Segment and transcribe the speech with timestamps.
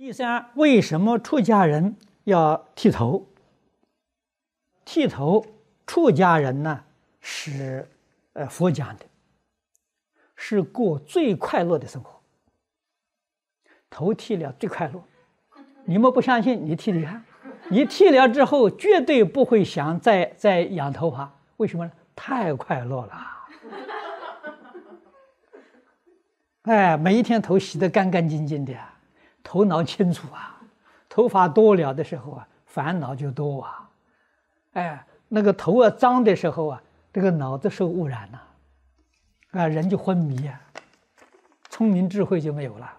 [0.00, 3.26] 第三，为什么出家人要剃头？
[4.82, 5.44] 剃头，
[5.86, 6.82] 出家人呢
[7.20, 7.86] 是
[8.32, 9.04] 呃佛讲的，
[10.34, 12.18] 是过最快乐的生活。
[13.90, 15.02] 头剃了最快乐，
[15.84, 16.64] 你们不相信？
[16.64, 17.22] 你剃剃看，
[17.68, 21.92] 你剃了之后绝对不会想再再养头发，为什么呢？
[22.16, 23.26] 太快乐了。
[26.62, 28.74] 哎，每一天头洗得干干净净的。
[29.42, 30.60] 头脑清楚啊，
[31.08, 33.90] 头发多了的时候啊，烦恼就多啊。
[34.72, 38.42] 哎，那个头啊脏的时候啊，这个脑子受污染了，
[39.52, 40.60] 啊，人就昏迷啊，
[41.68, 42.92] 聪明智慧就没有了。